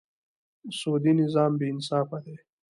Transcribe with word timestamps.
سودي 0.79 1.11
نظام 1.21 1.51
بېانصافه 1.59 2.17
دی. 2.25 2.35